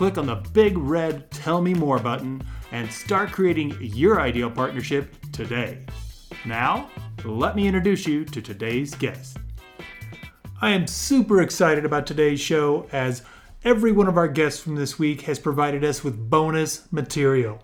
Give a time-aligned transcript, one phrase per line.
[0.00, 5.14] click on the big red Tell Me More button, and start creating your ideal partnership
[5.30, 5.84] today.
[6.46, 6.88] Now,
[7.22, 9.36] let me introduce you to today's guest.
[10.62, 13.20] I am super excited about today's show as
[13.62, 17.62] every one of our guests from this week has provided us with bonus material.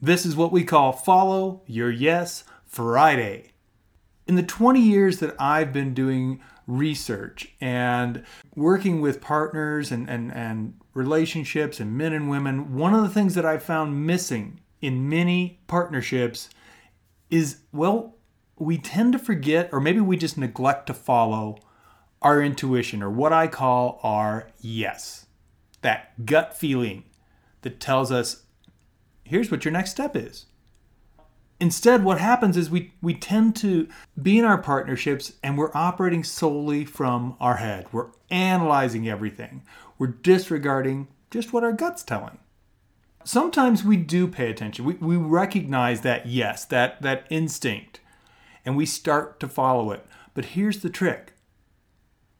[0.00, 3.52] This is what we call Follow Your Yes Friday.
[4.26, 8.24] In the 20 years that I've been doing research and
[8.56, 13.34] working with partners and, and, and relationships and men and women, one of the things
[13.34, 16.48] that I've found missing in many partnerships
[17.30, 18.16] is, well,
[18.56, 21.58] we tend to forget, or maybe we just neglect to follow
[22.22, 25.26] our intuition, or what I call our yes.
[25.82, 27.04] That gut feeling
[27.62, 28.44] that tells us,
[29.24, 30.46] here's what your next step is.
[31.60, 33.88] Instead, what happens is we, we tend to
[34.20, 37.86] be in our partnerships and we're operating solely from our head.
[37.92, 39.62] We're analyzing everything,
[39.98, 42.38] we're disregarding just what our gut's telling.
[43.24, 44.84] Sometimes we do pay attention.
[44.84, 48.00] We, we recognize that yes, that, that instinct,
[48.64, 50.06] and we start to follow it.
[50.34, 51.32] But here's the trick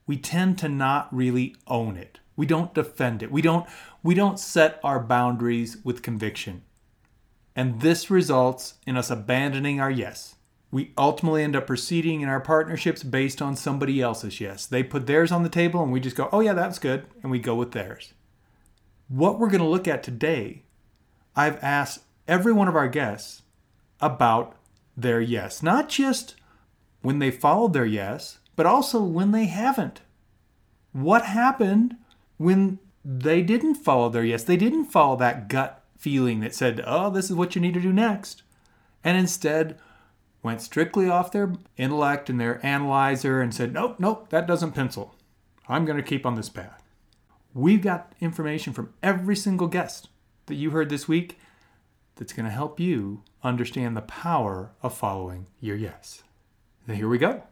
[0.06, 2.20] we tend to not really own it.
[2.36, 3.30] We don't defend it.
[3.30, 3.66] We don't
[4.02, 6.62] we don't set our boundaries with conviction.
[7.56, 10.33] And this results in us abandoning our yes.
[10.75, 14.67] We ultimately end up proceeding in our partnerships based on somebody else's yes.
[14.67, 17.31] They put theirs on the table and we just go, "Oh yeah, that's good," and
[17.31, 18.12] we go with theirs.
[19.06, 20.64] What we're going to look at today,
[21.36, 23.42] I've asked every one of our guests
[24.00, 24.56] about
[24.97, 26.34] their yes, not just
[27.03, 30.00] when they followed their yes, but also when they haven't.
[30.91, 31.98] What happened
[32.37, 34.43] when they didn't follow their yes?
[34.43, 37.81] They didn't follow that gut feeling that said, oh, this is what you need to
[37.81, 38.43] do next.
[39.04, 39.78] And instead
[40.44, 45.15] went strictly off their intellect and their analyzer and said, nope, nope, that doesn't pencil.
[45.69, 46.82] I'm going to keep on this path.
[47.55, 50.09] We've got information from every single guest
[50.47, 51.38] that you heard this week
[52.16, 56.22] that's going to help you understand the power of following your yes.
[56.87, 57.43] Now, here we go.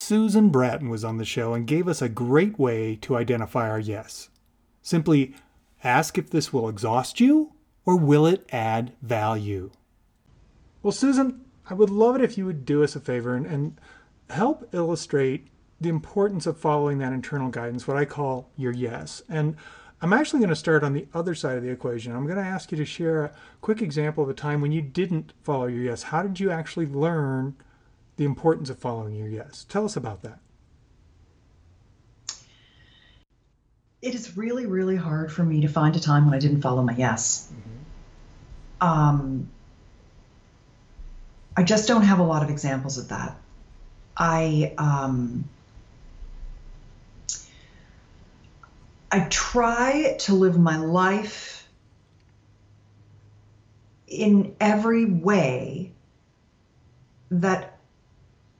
[0.00, 3.78] Susan Bratton was on the show and gave us a great way to identify our
[3.78, 4.30] yes.
[4.82, 5.34] Simply
[5.84, 7.52] ask if this will exhaust you
[7.84, 9.70] or will it add value.
[10.82, 13.80] Well, Susan, I would love it if you would do us a favor and, and
[14.28, 15.46] help illustrate
[15.80, 19.22] the importance of following that internal guidance, what I call your yes.
[19.28, 19.56] And
[20.02, 22.12] I'm actually going to start on the other side of the equation.
[22.12, 24.82] I'm going to ask you to share a quick example of a time when you
[24.82, 26.02] didn't follow your yes.
[26.04, 27.54] How did you actually learn
[28.16, 29.64] the importance of following your yes?
[29.68, 30.40] Tell us about that.
[34.02, 36.82] It is really, really hard for me to find a time when I didn't follow
[36.82, 37.52] my yes.
[37.52, 38.88] Mm-hmm.
[38.88, 39.50] Um,
[41.56, 43.36] I just don't have a lot of examples of that.
[44.16, 45.48] I um,
[49.10, 51.68] I try to live my life
[54.06, 55.92] in every way
[57.30, 57.78] that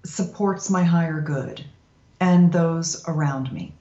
[0.05, 1.65] supports my higher good
[2.21, 3.73] and those around me.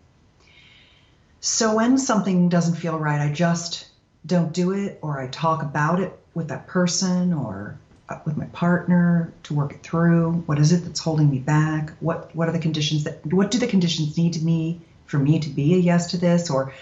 [1.41, 3.87] So when something doesn't feel right, I just
[4.25, 7.77] don't do it, or I talk about it with that person or
[8.25, 10.43] with my partner to work it through.
[10.45, 11.91] What is it that's holding me back?
[11.99, 15.39] What what are the conditions that what do the conditions need to me for me
[15.39, 16.49] to be a yes to this?
[16.49, 16.73] Or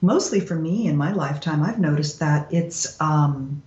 [0.00, 3.62] mostly for me in my lifetime, I've noticed that it's um,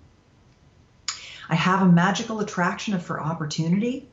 [1.50, 4.08] I have a magical attraction for opportunity,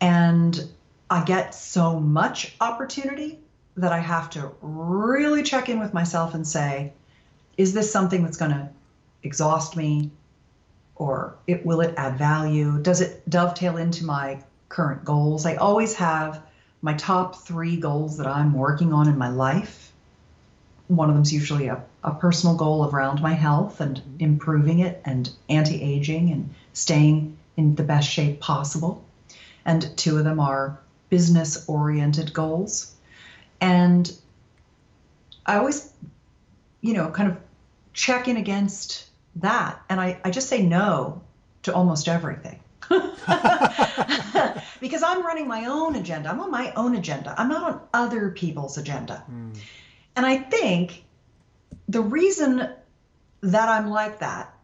[0.00, 0.68] and
[1.10, 3.38] I get so much opportunity
[3.76, 6.92] that I have to really check in with myself and say,
[7.56, 8.68] is this something that's going to
[9.22, 10.10] exhaust me?
[10.96, 12.80] Or it, will it add value?
[12.80, 15.46] Does it dovetail into my current goals?
[15.46, 16.42] I always have
[16.82, 19.92] my top three goals that I'm working on in my life.
[20.88, 24.16] One of them is usually a, a personal goal around my health and mm-hmm.
[24.20, 29.04] improving it and anti aging and staying in the best shape possible.
[29.64, 30.78] And two of them are
[31.08, 32.94] business oriented goals.
[33.60, 34.10] And
[35.46, 35.92] I always,
[36.80, 37.36] you know, kind of
[37.92, 39.06] check in against
[39.36, 39.82] that.
[39.88, 41.22] And I, I just say no
[41.62, 42.60] to almost everything.
[44.80, 46.28] because I'm running my own agenda.
[46.28, 47.34] I'm on my own agenda.
[47.38, 49.24] I'm not on other people's agenda.
[49.30, 49.56] Mm.
[50.16, 51.04] And I think
[51.88, 52.68] the reason
[53.40, 54.54] that I'm like that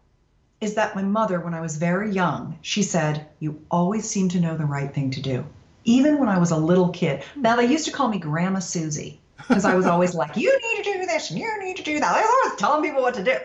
[0.61, 4.41] is that my mother, when I was very young, she said, You always seem to
[4.41, 5.45] know the right thing to do.
[5.85, 7.23] Even when I was a little kid.
[7.37, 10.85] Now, they used to call me Grandma Susie because I was always like, You need
[10.85, 12.17] to do this and you need to do that.
[12.17, 13.37] I was always telling people what to do.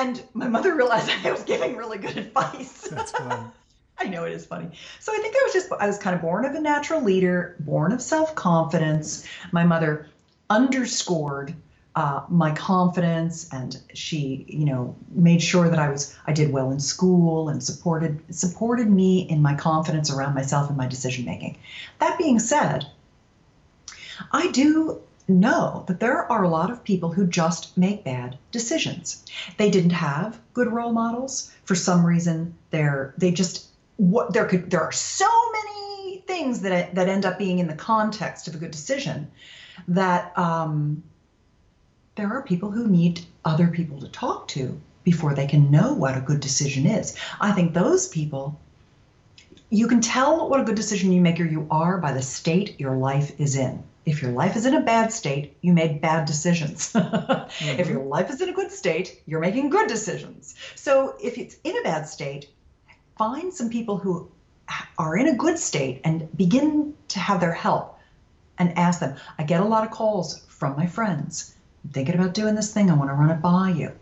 [0.00, 2.88] And my mother realized I was giving really good advice.
[2.90, 3.52] That's fun.
[3.98, 4.70] I know it is funny.
[4.98, 7.54] So I think I was just, I was kind of born of a natural leader,
[7.60, 9.26] born of self confidence.
[9.52, 10.08] My mother
[10.48, 11.54] underscored
[11.96, 16.70] uh, my confidence and she you know made sure that i was i did well
[16.70, 21.58] in school and supported supported me in my confidence around myself and my decision making
[21.98, 22.86] that being said
[24.30, 29.24] i do know that there are a lot of people who just make bad decisions
[29.56, 33.66] they didn't have good role models for some reason they're they just
[33.96, 37.74] what there could there are so many things that that end up being in the
[37.74, 39.30] context of a good decision
[39.88, 41.02] that um,
[42.16, 46.16] there are people who need other people to talk to before they can know what
[46.16, 47.16] a good decision is.
[47.40, 48.60] I think those people,
[49.70, 52.78] you can tell what a good decision you make or you are by the state
[52.78, 53.82] your life is in.
[54.06, 56.92] If your life is in a bad state, you made bad decisions.
[56.94, 57.80] mm-hmm.
[57.80, 60.54] If your life is in a good state, you're making good decisions.
[60.74, 62.48] So if it's in a bad state,
[63.18, 64.30] find some people who
[64.98, 67.98] are in a good state and begin to have their help
[68.58, 69.16] and ask them.
[69.38, 71.54] I get a lot of calls from my friends
[71.84, 72.90] I'm thinking about doing this thing.
[72.90, 73.92] I want to run it by you.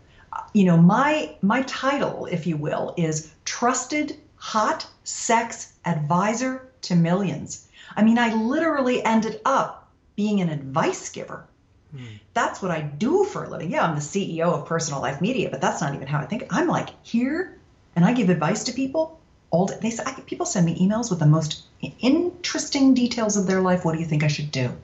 [0.53, 7.67] You know, my my title, if you will, is trusted hot sex advisor to millions.
[7.95, 9.78] I mean, I literally ended up
[10.19, 11.45] being an advice giver.
[11.91, 12.15] Hmm.
[12.33, 13.71] That's what I do for a living.
[13.71, 16.43] Yeah, I'm the CEO of Personal Life Media, but that's not even how I think.
[16.49, 17.57] I'm like here,
[17.95, 19.19] and I give advice to people.
[19.51, 19.77] All day.
[19.81, 21.63] they say, people send me emails with the most
[22.01, 23.83] interesting details of their life.
[23.83, 24.77] What do you think I should do?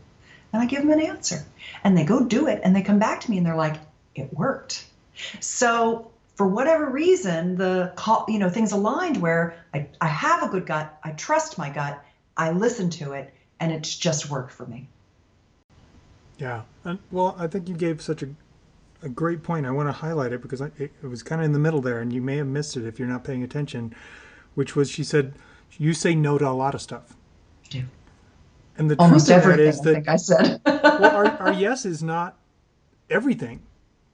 [0.56, 1.46] and I give them an answer.
[1.84, 3.76] And they go do it and they come back to me and they're like,
[4.16, 4.86] it worked.
[5.42, 10.48] So for whatever reason, the call, you know, things aligned where I, I have a
[10.48, 12.02] good gut, I trust my gut,
[12.38, 14.88] I listen to it, and it's just worked for me.
[16.38, 16.64] Yeah.
[16.84, 18.30] And, well, I think you gave such a,
[19.02, 19.66] a great point.
[19.66, 21.82] I want to highlight it because I, it, it was kind of in the middle
[21.82, 23.96] there, and you may have missed it if you're not paying attention,
[24.54, 25.34] which was she said,
[25.78, 27.16] you say no to a lot of stuff.
[27.70, 27.84] Do.
[28.78, 30.62] And the Almost truth of that is that I think I said.
[30.66, 32.38] well, our, our yes is not
[33.10, 33.62] everything.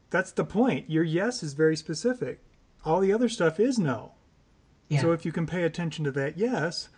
[0.10, 0.90] That's the point.
[0.90, 2.40] Your yes is very specific.
[2.84, 4.12] All the other stuff is no.
[4.90, 5.02] Yeah.
[5.02, 6.90] So if you can pay attention to that yes,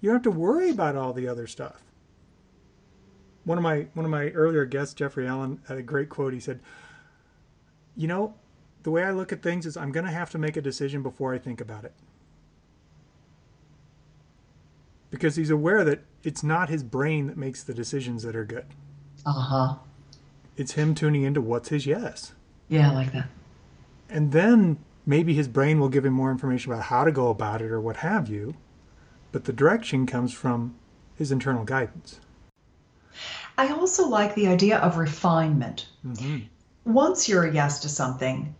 [0.00, 1.82] you don't have to worry about all the other stuff.
[3.44, 6.32] One of my one of my earlier guests, Jeffrey Allen, had a great quote.
[6.32, 6.60] He said,
[7.96, 8.34] "You know,
[8.82, 11.02] the way I look at things is I'm going to have to make a decision
[11.02, 11.92] before I think about it."
[15.12, 18.64] because he's aware that it's not his brain that makes the decisions that are good.
[19.24, 19.74] Uh huh.
[20.56, 22.32] It's him tuning into what's his yes.
[22.68, 23.28] Yeah, I like that.
[24.08, 27.60] And then maybe his brain will give him more information about how to go about
[27.60, 28.56] it or what have you,
[29.32, 30.74] but the direction comes from
[31.14, 32.18] his internal guidance.
[33.58, 35.86] I also like the idea of refinement.
[36.06, 36.38] Mm-hmm.
[36.84, 38.54] Once you're a yes to something,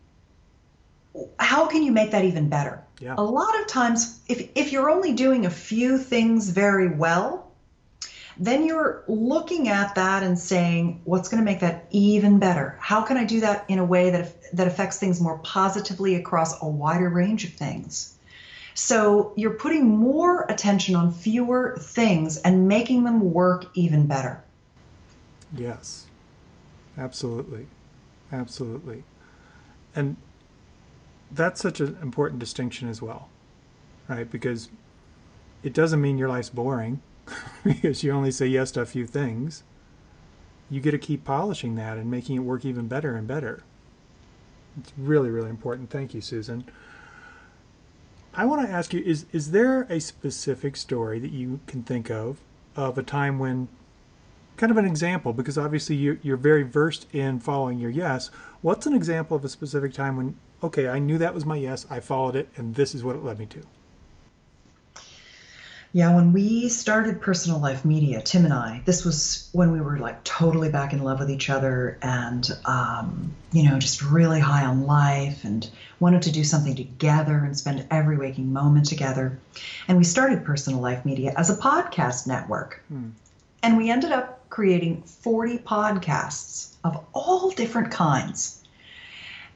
[1.38, 2.82] how can you make that even better?
[3.00, 3.14] Yeah.
[3.19, 7.50] A lot of times, if, if you're only doing a few things very well,
[8.38, 12.76] then you're looking at that and saying, what's going to make that even better?
[12.81, 16.62] How can I do that in a way that, that affects things more positively across
[16.62, 18.11] a wider range of things?
[18.74, 24.43] So you're putting more attention on fewer things and making them work even better.
[25.55, 26.06] Yes,
[26.96, 27.67] absolutely.
[28.32, 29.05] Absolutely.
[29.94, 30.17] And
[31.31, 33.29] that's such an important distinction as well,
[34.08, 34.31] right?
[34.31, 34.70] Because
[35.62, 37.00] it doesn't mean your life's boring
[37.64, 39.62] because you only say yes to a few things.
[40.70, 43.62] You get to keep polishing that and making it work even better and better.
[44.81, 45.91] It's really, really important.
[45.91, 46.64] Thank you, Susan.
[48.34, 52.10] I want to ask you is is there a specific story that you can think
[52.10, 52.39] of
[52.77, 53.69] of a time when
[54.56, 58.86] kind of an example because obviously you're, you're very versed in following your yes what's
[58.86, 62.01] an example of a specific time when okay, I knew that was my yes, I
[62.01, 63.62] followed it, and this is what it led me to?
[65.94, 69.99] Yeah, when we started Personal Life Media, Tim and I, this was when we were
[69.99, 74.65] like totally back in love with each other and, um, you know, just really high
[74.65, 75.69] on life and
[76.01, 79.39] wanted to do something together and spend every waking moment together.
[79.87, 82.82] And we started Personal Life Media as a podcast network.
[82.89, 83.11] Hmm.
[83.63, 88.61] And we ended up creating 40 podcasts of all different kinds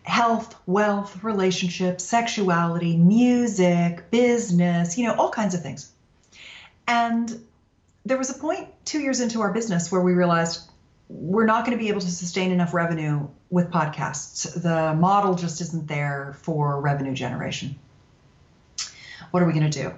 [0.02, 5.90] health, wealth, relationships, sexuality, music, business, you know, all kinds of things.
[6.86, 7.44] And
[8.04, 10.60] there was a point two years into our business where we realized
[11.08, 14.60] we're not going to be able to sustain enough revenue with podcasts.
[14.60, 17.76] The model just isn't there for revenue generation.
[19.30, 19.92] What are we going to do?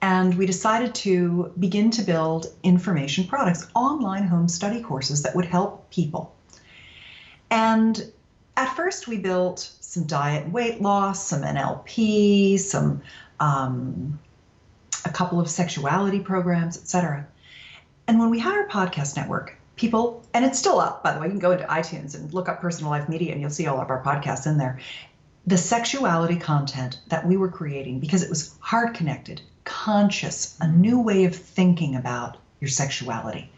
[0.00, 5.46] And we decided to begin to build information products, online home study courses that would
[5.46, 6.34] help people.
[7.50, 8.12] And
[8.56, 13.00] at first, we built some diet weight loss, some NLP, some
[13.40, 14.18] um,
[15.04, 17.26] a couple of sexuality programs, etc.
[18.06, 21.26] And when we had our podcast network, people, and it's still up, by the way,
[21.26, 23.80] you can go into iTunes and look up Personal Life Media and you'll see all
[23.80, 24.80] of our podcasts in there.
[25.46, 31.00] The sexuality content that we were creating, because it was heart connected, conscious, a new
[31.00, 33.50] way of thinking about your sexuality,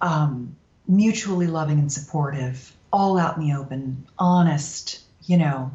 [0.00, 0.56] um,
[0.86, 5.70] mutually loving and supportive, all out in the open, honest, you know,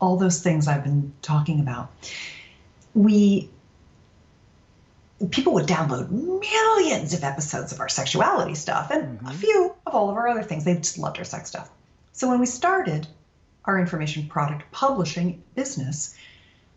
[0.00, 1.90] all those things I've been talking about.
[2.94, 3.48] We
[5.30, 9.26] people would download millions of episodes of our sexuality stuff and mm-hmm.
[9.26, 10.64] a few of all of our other things.
[10.64, 11.70] They just loved our sex stuff.
[12.12, 13.06] So when we started
[13.64, 16.16] our information product publishing business,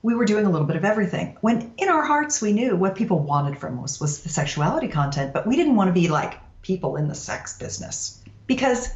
[0.02, 1.38] we were doing a little bit of everything.
[1.42, 5.34] When in our hearts we knew what people wanted from us was the sexuality content,
[5.34, 8.22] but we didn't want to be like people in the sex business.
[8.48, 8.90] Because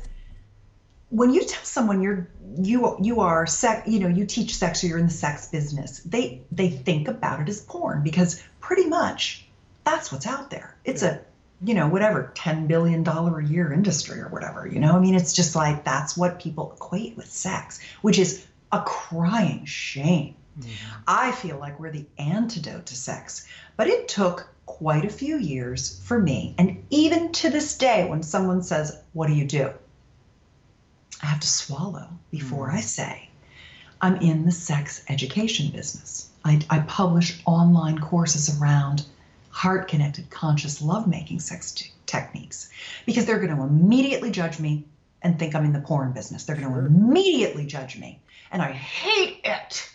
[1.10, 4.88] when you tell someone you're you you are sex you know you teach sex or
[4.88, 9.46] you're in the sex business they they think about it as porn because pretty much
[9.84, 11.16] that's what's out there it's yeah.
[11.16, 11.20] a
[11.66, 15.16] you know whatever 10 billion dollar a year industry or whatever you know i mean
[15.16, 21.00] it's just like that's what people equate with sex which is a crying shame mm-hmm.
[21.08, 23.48] i feel like we're the antidote to sex
[23.78, 28.24] but it took quite a few years for me and even to this day when
[28.24, 29.72] someone says what do you do
[31.22, 32.74] I have to swallow before mm.
[32.74, 33.30] I say,
[34.02, 36.30] I'm in the sex education business.
[36.44, 39.06] I, I publish online courses around
[39.50, 42.70] heart connected, conscious lovemaking sex t- techniques
[43.06, 44.86] because they're going to immediately judge me
[45.22, 46.44] and think I'm in the porn business.
[46.44, 46.86] They're going to sure.
[46.86, 48.20] immediately judge me.
[48.52, 49.90] And I hate it.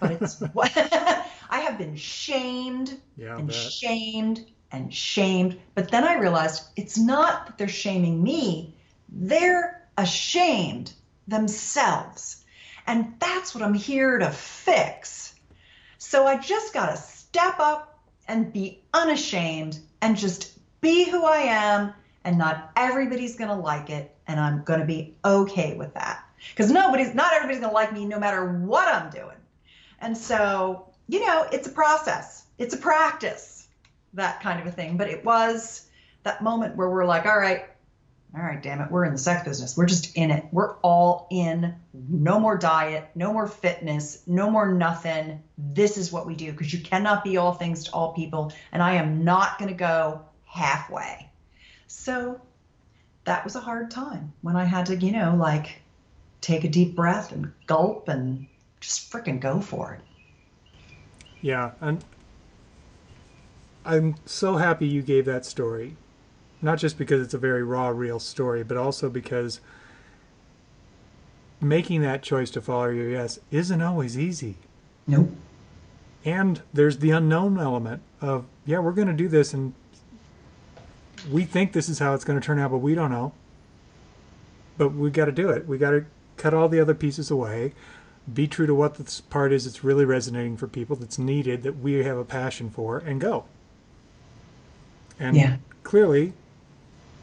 [0.00, 0.72] But it's what
[1.50, 5.58] I have been shamed yeah, and shamed and shamed.
[5.74, 8.74] But then I realized it's not that they're shaming me,
[9.10, 10.92] they're ashamed
[11.28, 12.44] themselves.
[12.86, 15.34] And that's what I'm here to fix.
[15.98, 21.38] So I just got to step up and be unashamed and just be who I
[21.38, 21.94] am.
[22.24, 24.14] And not everybody's going to like it.
[24.26, 26.24] And I'm going to be okay with that.
[26.50, 29.36] Because nobody's, not everybody's going to like me no matter what I'm doing.
[30.00, 33.68] And so, you know, it's a process, it's a practice,
[34.14, 34.96] that kind of a thing.
[34.96, 35.86] But it was
[36.24, 37.66] that moment where we're like, all right,
[38.34, 39.76] all right, damn it, we're in the sex business.
[39.76, 40.46] We're just in it.
[40.52, 41.74] We're all in.
[41.92, 45.42] No more diet, no more fitness, no more nothing.
[45.58, 48.52] This is what we do because you cannot be all things to all people.
[48.72, 51.30] And I am not going to go halfway.
[51.88, 52.40] So
[53.24, 55.82] that was a hard time when I had to, you know, like
[56.40, 58.46] take a deep breath and gulp and
[58.80, 60.00] just freaking go for it.
[61.42, 61.72] Yeah.
[61.82, 62.02] And
[63.84, 65.96] I'm so happy you gave that story
[66.62, 69.60] not just because it's a very raw, real story, but also because
[71.60, 74.56] making that choice to follow your yes isn't always easy.
[75.06, 75.30] Nope.
[76.24, 79.74] And there's the unknown element of, yeah, we're going to do this and
[81.30, 83.32] we think this is how it's going to turn out, but we don't know.
[84.78, 85.66] But we got to do it.
[85.66, 86.04] We got to
[86.36, 87.72] cut all the other pieces away,
[88.32, 91.78] be true to what this part is that's really resonating for people, that's needed, that
[91.78, 93.44] we have a passion for, and go.
[95.18, 95.56] And yeah.
[95.82, 96.32] clearly,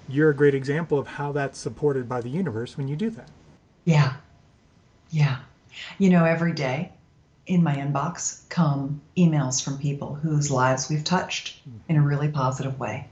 [0.09, 3.29] you're a great example of how that's supported by the universe when you do that.
[3.85, 4.13] Yeah.
[5.11, 5.37] Yeah.
[5.97, 6.91] You know, every day
[7.45, 12.79] in my inbox come emails from people whose lives we've touched in a really positive
[12.79, 13.07] way.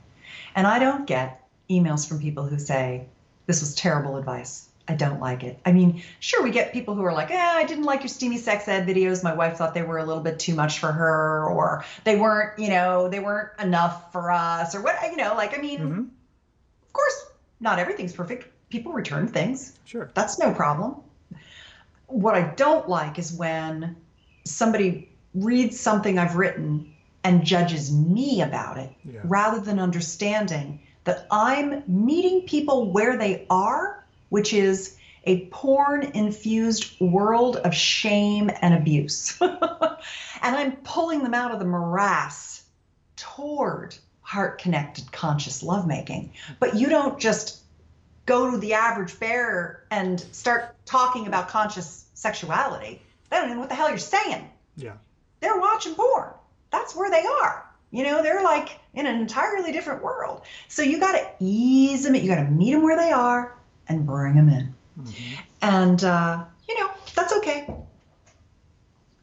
[0.55, 3.05] And I don't get emails from people who say,
[3.45, 4.67] This was terrible advice.
[4.87, 5.59] I don't like it.
[5.65, 8.37] I mean, sure, we get people who are like, eh, I didn't like your steamy
[8.37, 9.21] sex ed videos.
[9.21, 12.57] My wife thought they were a little bit too much for her, or they weren't,
[12.57, 16.03] you know, they weren't enough for us, or what, you know, like, I mean, mm-hmm
[16.97, 17.25] course,
[17.59, 18.47] not everything's perfect.
[18.69, 19.77] People return things.
[19.85, 20.11] Sure.
[20.13, 20.97] That's no problem.
[22.07, 23.95] What I don't like is when
[24.45, 29.19] somebody reads something I've written and judges me about it yeah.
[29.23, 36.99] rather than understanding that I'm meeting people where they are, which is a porn infused
[37.01, 39.37] world of shame and abuse.
[39.41, 39.55] and
[40.41, 42.63] I'm pulling them out of the morass
[43.17, 43.97] toward
[44.27, 46.29] heart connected conscious lovemaking.
[46.59, 47.61] But you don't just
[48.25, 53.01] go to the average bear and start talking about conscious sexuality.
[53.29, 54.49] They don't even know what the hell you're saying.
[54.75, 54.95] Yeah.
[55.39, 56.31] They're watching porn.
[56.71, 57.65] That's where they are.
[57.91, 60.41] You know, they're like in an entirely different world.
[60.67, 62.13] So you got to ease them.
[62.13, 63.55] You got to meet them where they are
[63.87, 64.75] and bring them in.
[64.99, 65.41] Mm-hmm.
[65.61, 67.73] And uh, you know, that's okay.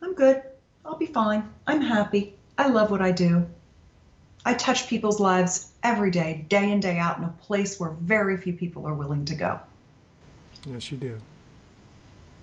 [0.00, 0.42] I'm good.
[0.82, 1.46] I'll be fine.
[1.66, 2.36] I'm happy.
[2.56, 3.46] I love what I do.
[4.44, 8.36] I touch people's lives every day, day in, day out, in a place where very
[8.36, 9.60] few people are willing to go.
[10.66, 11.18] Yes, you do.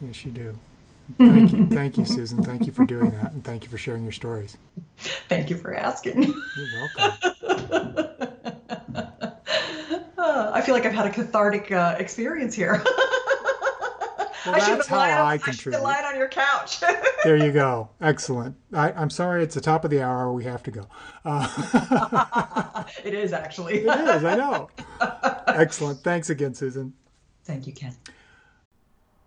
[0.02, 0.58] Yes, you do.
[1.18, 1.68] Thank you.
[1.68, 2.42] Thank you, Susan.
[2.42, 3.32] Thank you for doing that.
[3.32, 4.58] And thank you for sharing your stories.
[5.30, 6.44] Thank you for asking.
[6.56, 7.14] You're welcome.
[10.18, 12.84] uh, I feel like I've had a cathartic uh, experience here.
[14.46, 15.84] Well, I that's how I contribute.
[15.84, 16.80] I should on your couch.
[17.24, 17.90] there you go.
[18.00, 18.56] Excellent.
[18.74, 20.32] I, am sorry, it's the top of the hour.
[20.34, 20.88] We have to go.
[21.24, 23.80] Uh, it is actually.
[23.80, 24.24] it is.
[24.24, 24.70] I know.
[25.48, 26.00] Excellent.
[26.04, 26.94] Thanks again, Susan.
[27.44, 27.96] Thank you, Ken.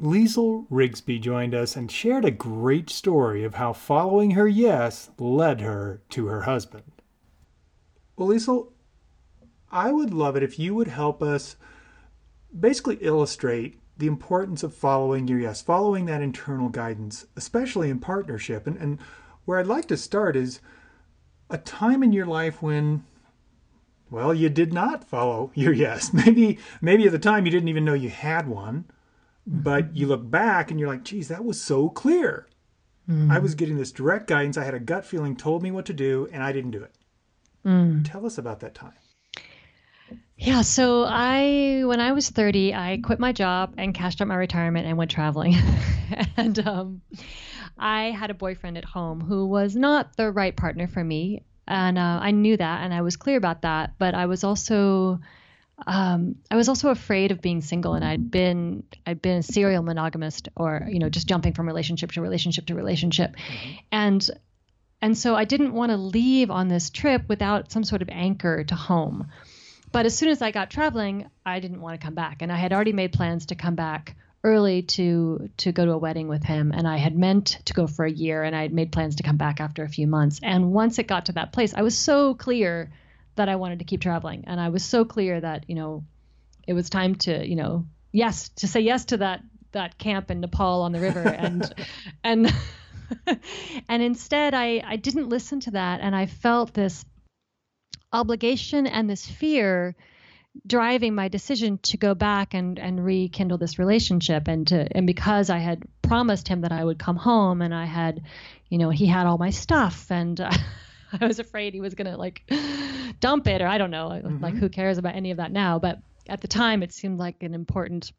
[0.01, 5.61] Liesl Rigsby joined us and shared a great story of how following her yes led
[5.61, 6.91] her to her husband.
[8.17, 8.73] Well, Liesl,
[9.71, 11.57] I would love it if you would help us
[12.59, 18.67] basically illustrate the importance of following your yes, following that internal guidance, especially in partnership.
[18.67, 18.99] And, and
[19.45, 20.61] where I'd like to start is
[21.51, 23.05] a time in your life when,
[24.11, 26.13] well, you did not follow your yes.
[26.13, 28.87] Maybe, maybe at the time you didn't even know you had one,
[29.47, 32.49] but you look back and you're like, geez, that was so clear.
[33.09, 33.31] Mm.
[33.31, 34.57] I was getting this direct guidance.
[34.57, 36.95] I had a gut feeling, told me what to do, and I didn't do it.
[37.65, 38.11] Mm.
[38.11, 38.95] Tell us about that time.
[40.37, 44.35] Yeah, so I when I was 30, I quit my job and cashed out my
[44.35, 45.55] retirement and went traveling.
[46.37, 47.03] and um,
[47.79, 51.99] I had a boyfriend at home who was not the right partner for me, and
[51.99, 53.95] uh, I knew that, and I was clear about that.
[53.99, 55.21] But I was also
[55.87, 59.83] um, I was also afraid of being single, and I'd been I'd been a serial
[59.83, 63.73] monogamist, or you know, just jumping from relationship to relationship to relationship, mm-hmm.
[63.93, 64.31] and
[65.03, 68.65] and so I didn't want to leave on this trip without some sort of anchor
[68.65, 69.29] to home.
[69.95, 72.57] But as soon as I got traveling, I didn't want to come back, and I
[72.57, 76.43] had already made plans to come back early to to go to a wedding with
[76.43, 76.73] him.
[76.73, 79.23] And I had meant to go for a year and I had made plans to
[79.23, 80.41] come back after a few months.
[80.43, 82.91] And once it got to that place I was so clear
[83.37, 84.45] that I wanted to keep traveling.
[84.49, 86.05] And I was so clear that you know
[86.67, 90.41] it was time to you know yes to say yes to that that camp in
[90.41, 91.23] Nepal on the river.
[91.39, 91.73] And
[92.25, 92.53] and
[93.89, 96.01] and instead I I didn't listen to that.
[96.01, 97.05] And I felt this
[98.15, 99.95] obligation and this fear
[100.67, 104.49] driving my decision to go back and, and rekindle this relationship.
[104.49, 107.85] And to and because I had promised him that I would come home and I
[107.85, 108.23] had
[108.69, 110.51] you know he had all my stuff and uh,
[111.21, 112.43] I was afraid he was gonna like
[113.21, 114.43] dump it or I don't know mm-hmm.
[114.43, 115.79] like who cares about any of that now?
[115.79, 115.99] But
[116.29, 118.13] at the time it seemed like an important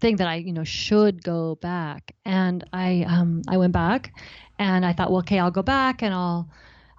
[0.00, 2.14] thing that I you know should go back.
[2.24, 4.12] And I um I went back
[4.58, 6.48] and I thought well okay I'll go back and I'll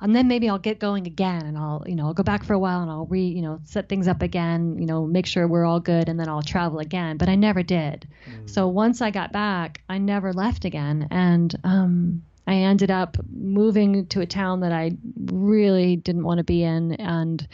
[0.02, 2.54] and then maybe I'll get going again and I'll, you know, I'll go back for
[2.54, 5.48] a while and I'll re, you know, set things up again, you know, make sure
[5.48, 7.18] we're all good and then I'll travel again.
[7.18, 8.08] But I never did.
[8.30, 8.50] Mm.
[8.50, 11.08] So once I got back, I never left again.
[11.12, 16.44] And um, I ended up moving to a town that I really didn't want to
[16.44, 17.48] be in and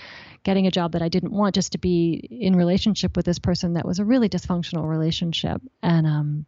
[0.43, 3.73] getting a job that I didn't want just to be in relationship with this person
[3.73, 5.61] that was a really dysfunctional relationship.
[5.83, 6.45] And um,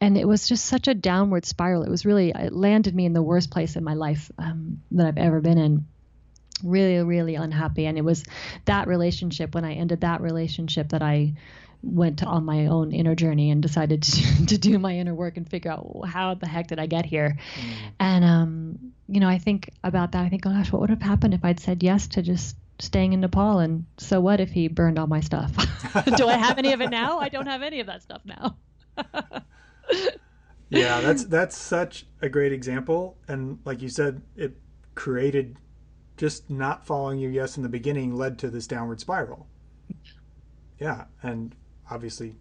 [0.00, 1.82] and it was just such a downward spiral.
[1.82, 5.06] It was really it landed me in the worst place in my life um, that
[5.06, 5.86] I've ever been in.
[6.62, 8.24] Really, really unhappy, and it was
[8.64, 11.34] that relationship when I ended that relationship that I
[11.82, 15.48] went on my own inner journey and decided to, to do my inner work and
[15.48, 17.36] figure out how the heck did I get here.
[17.56, 17.74] Mm.
[18.00, 18.78] And um,
[19.08, 20.24] you know, I think about that.
[20.24, 23.12] I think, oh gosh, what would have happened if I'd said yes to just staying
[23.12, 23.58] in Nepal?
[23.58, 25.52] And so what if he burned all my stuff?
[26.16, 27.18] do I have any of it now?
[27.18, 28.56] I don't have any of that stuff now.
[30.68, 34.56] yeah, that's that's such a great example, and like you said, it
[34.94, 35.56] created
[36.16, 39.46] just not following your yes in the beginning led to this downward spiral.
[40.78, 41.54] Yeah, and
[41.90, 42.36] obviously,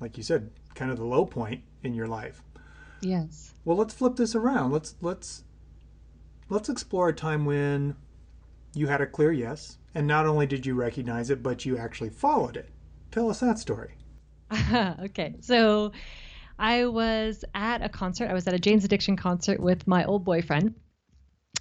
[0.00, 2.42] like you said, kind of the low point in your life.
[3.00, 3.54] Yes.
[3.64, 4.72] Well, let's flip this around.
[4.72, 5.44] Let's let's
[6.48, 7.96] let's explore a time when
[8.74, 12.10] you had a clear yes, and not only did you recognize it, but you actually
[12.10, 12.70] followed it.
[13.10, 13.94] Tell us that story.
[15.00, 15.92] okay, so
[16.58, 18.30] I was at a concert.
[18.30, 20.74] I was at a Jane's Addiction concert with my old boyfriend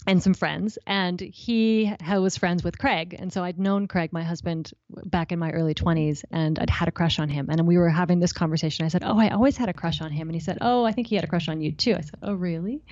[0.07, 4.23] and some friends and he was friends with craig and so i'd known craig my
[4.23, 7.77] husband back in my early 20s and i'd had a crush on him and we
[7.77, 8.85] were having this conversation.
[8.85, 10.91] I said oh i always had a crush on him and he said oh i
[10.91, 11.93] think he had a crush on you too.
[11.93, 12.83] I said oh really?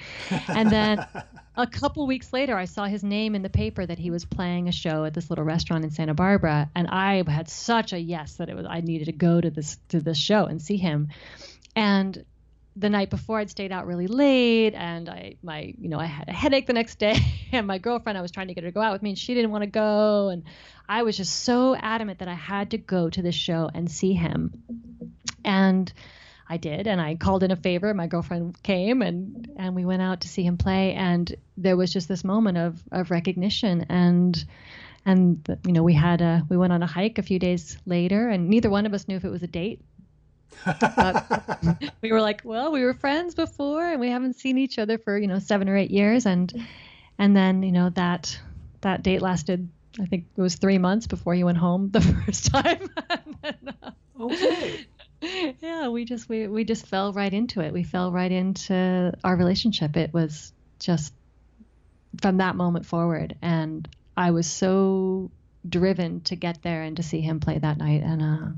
[0.47, 1.05] And then
[1.55, 4.67] a couple weeks later i saw his name in the paper that he was playing
[4.67, 8.35] a show at this little restaurant in santa barbara and i had such a yes
[8.35, 11.07] that it was i needed to go to this to this show and see him
[11.75, 12.25] and
[12.77, 16.27] the night before I'd stayed out really late and I my you know I had
[16.27, 17.15] a headache the next day
[17.51, 19.19] and my girlfriend I was trying to get her to go out with me and
[19.19, 20.43] she didn't want to go and
[20.87, 24.13] I was just so adamant that I had to go to this show and see
[24.13, 24.63] him.
[25.43, 25.91] And
[26.47, 27.93] I did and I called in a favor.
[27.93, 31.93] My girlfriend came and and we went out to see him play and there was
[31.93, 34.45] just this moment of of recognition and
[35.05, 38.29] and you know we had a we went on a hike a few days later
[38.29, 39.81] and neither one of us knew if it was a date
[42.01, 45.17] we were like, well, we were friends before and we haven't seen each other for,
[45.17, 46.25] you know, seven or eight years.
[46.25, 46.65] And,
[47.17, 48.37] and then, you know, that,
[48.81, 52.47] that date lasted, I think it was three months before he went home the first
[52.47, 52.89] time.
[53.43, 54.85] then, uh, okay.
[55.61, 57.73] Yeah, we just, we, we just fell right into it.
[57.73, 59.97] We fell right into our relationship.
[59.97, 61.13] It was just
[62.21, 63.35] from that moment forward.
[63.41, 65.31] And I was so
[65.67, 68.03] driven to get there and to see him play that night.
[68.03, 68.51] And, uh,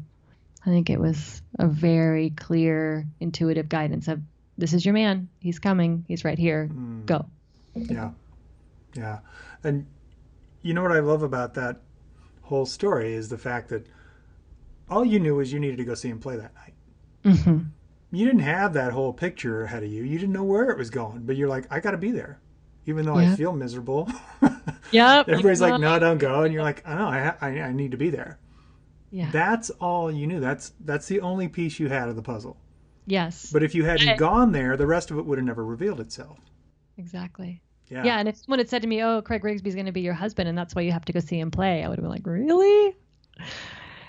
[0.67, 4.19] I think it was a very clear, intuitive guidance of
[4.58, 5.30] this is your man.
[5.39, 6.03] He's coming.
[6.10, 6.69] He's right here.
[6.69, 7.06] Mm.
[7.06, 7.25] Go.
[7.73, 8.12] Yeah.
[8.93, 9.19] Yeah.
[9.63, 9.86] And
[10.63, 11.77] you know what I love about that
[12.41, 13.88] whole story is the fact that
[14.89, 16.73] all you knew was you needed to go see him play that night.
[17.23, 17.60] Mm-hmm.
[18.12, 20.03] You didn't have that whole picture ahead of you.
[20.03, 22.39] You didn't know where it was going, but you're like, I got to be there,
[22.86, 24.10] even though I feel miserable.
[24.91, 25.23] yeah.
[25.27, 27.91] Everybody's like, no, don't go, and you're like, I know, I, ha- I, I need
[27.91, 28.39] to be there.
[29.12, 29.30] Yeah.
[29.32, 30.39] That's all you knew.
[30.39, 32.58] That's that's the only piece you had of the puzzle.
[33.06, 33.52] Yes.
[33.52, 36.00] But if you hadn't I, gone there, the rest of it would have never revealed
[36.02, 36.39] itself.
[36.98, 37.62] Exactly.
[37.88, 38.04] Yeah.
[38.04, 40.13] Yeah, and if someone had said to me, "Oh, Craig Rigsby's going to be your
[40.13, 42.12] husband, and that's why you have to go see him play," I would have been
[42.12, 42.98] like, "Really?"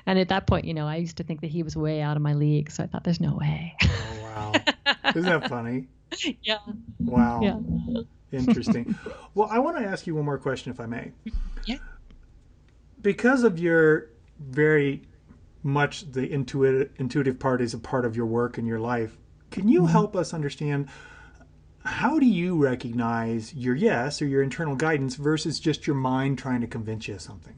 [0.07, 2.17] And at that point, you know, I used to think that he was way out
[2.17, 4.53] of my league, so I thought, "There's no way." Oh wow!
[5.11, 5.87] Isn't that funny?
[6.43, 6.57] Yeah.
[6.99, 7.41] Wow.
[7.43, 8.03] Yeah.
[8.33, 8.99] Interesting.
[9.35, 11.13] well, I want to ask you one more question, if I may.
[11.67, 11.77] Yeah.
[13.03, 15.03] Because of your very
[15.63, 19.17] much the intuitive intuitive part is a part of your work and your life.
[19.51, 19.93] Can you mm-hmm.
[19.93, 20.89] help us understand
[21.85, 26.61] how do you recognize your yes or your internal guidance versus just your mind trying
[26.61, 27.55] to convince you of something?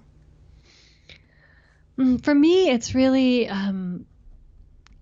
[1.99, 4.07] Mm, for me, it's really um,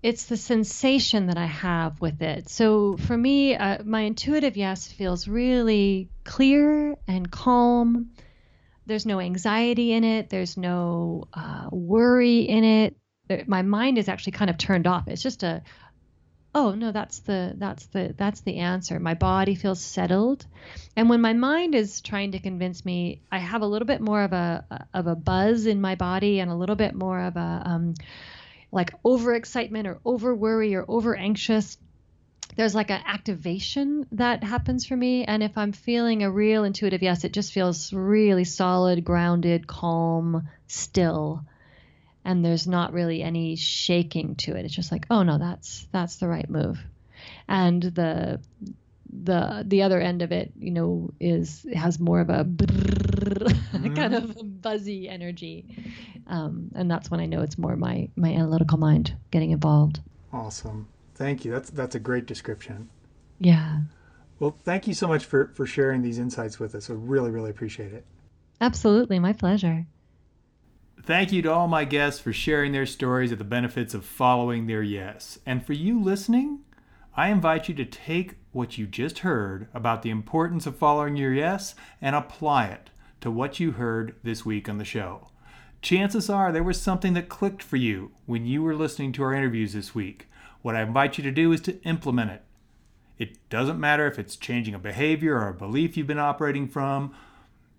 [0.01, 2.49] it's the sensation that I have with it.
[2.49, 8.11] So for me, uh, my intuitive yes feels really clear and calm
[8.89, 10.29] there's no anxiety in it.
[10.29, 13.47] There's no uh, worry in it.
[13.47, 15.07] My mind is actually kind of turned off.
[15.07, 15.61] It's just a,
[16.55, 18.99] oh no, that's the that's the that's the answer.
[18.99, 20.45] My body feels settled,
[20.95, 24.23] and when my mind is trying to convince me, I have a little bit more
[24.23, 27.61] of a of a buzz in my body and a little bit more of a
[27.65, 27.93] um,
[28.71, 31.77] like overexcitement or over worry or over anxious
[32.55, 35.23] there's like an activation that happens for me.
[35.25, 40.47] And if I'm feeling a real intuitive yes, it just feels really solid, grounded, calm,
[40.67, 41.43] still.
[42.25, 44.65] And there's not really any shaking to it.
[44.65, 46.79] It's just like, oh no, that's that's the right move.
[47.47, 48.39] And the
[49.11, 53.93] the the other end of it, you know, is has more of a mm-hmm.
[53.95, 55.65] kind of buzzy energy,
[56.27, 59.99] um, and that's when I know it's more my my analytical mind getting involved.
[60.31, 60.87] Awesome.
[61.19, 61.51] Thank you.
[61.51, 62.89] That's that's a great description.
[63.39, 63.81] Yeah.
[64.39, 66.89] Well, thank you so much for for sharing these insights with us.
[66.89, 68.05] I really really appreciate it.
[68.61, 69.85] Absolutely, my pleasure.
[71.03, 74.67] Thank you to all my guests for sharing their stories of the benefits of following
[74.67, 75.39] their yes.
[75.45, 76.59] And for you listening,
[77.17, 81.33] I invite you to take what you just heard about the importance of following your
[81.33, 85.27] yes and apply it to what you heard this week on the show.
[85.81, 89.33] Chances are there was something that clicked for you when you were listening to our
[89.33, 90.27] interviews this week.
[90.61, 92.43] What I invite you to do is to implement it.
[93.17, 97.13] It doesn't matter if it's changing a behavior or a belief you've been operating from.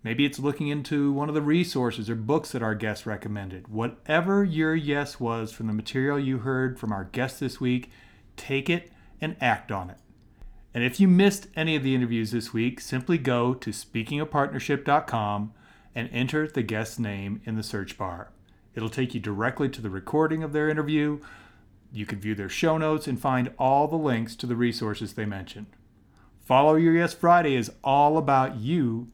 [0.03, 3.67] Maybe it's looking into one of the resources or books that our guests recommended.
[3.67, 7.91] Whatever your yes was from the material you heard from our guests this week,
[8.35, 9.97] take it and act on it.
[10.73, 15.53] And if you missed any of the interviews this week, simply go to speakingofpartnership.com
[15.93, 18.31] and enter the guest's name in the search bar.
[18.73, 21.19] It'll take you directly to the recording of their interview
[21.91, 25.25] you can view their show notes and find all the links to the resources they
[25.25, 25.67] mentioned.
[26.39, 29.09] Follow Your Yes Friday is all about you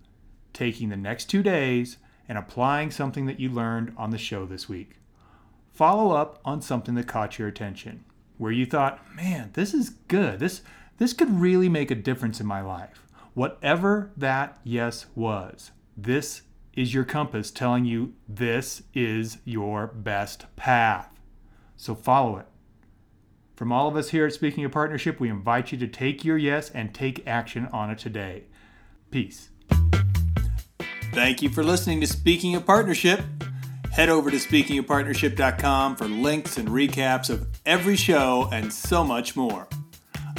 [0.53, 4.67] taking the next two days and applying something that you learned on the show this
[4.67, 4.95] week.
[5.73, 8.03] Follow up on something that caught your attention,
[8.37, 10.39] where you thought, man, this is good.
[10.39, 10.61] This,
[10.97, 13.05] this could really make a difference in my life.
[13.33, 16.41] Whatever that yes was, this
[16.73, 21.09] is your compass telling you this is your best path.
[21.75, 22.47] So follow it.
[23.57, 26.37] From all of us here at Speaking of Partnership, we invite you to take your
[26.37, 28.43] yes and take action on it today.
[29.09, 29.49] Peace.
[31.11, 33.19] Thank you for listening to Speaking of Partnership.
[33.91, 39.67] Head over to speakingofpartnership.com for links and recaps of every show and so much more.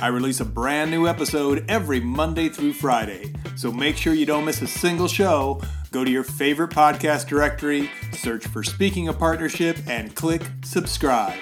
[0.01, 4.45] I release a brand new episode every Monday through Friday, so make sure you don't
[4.45, 5.61] miss a single show.
[5.91, 11.35] Go to your favorite podcast directory, search for Speaking of Partnership, and click subscribe.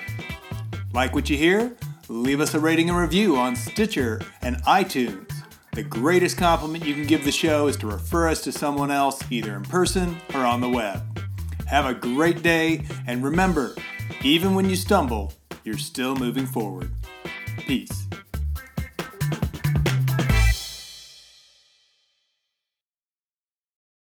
[0.96, 1.76] Like what you hear?
[2.08, 5.30] Leave us a rating and review on Stitcher and iTunes.
[5.74, 9.22] The greatest compliment you can give the show is to refer us to someone else,
[9.30, 11.02] either in person or on the web.
[11.66, 13.76] Have a great day, and remember,
[14.22, 16.90] even when you stumble, you're still moving forward.
[17.58, 18.05] Peace.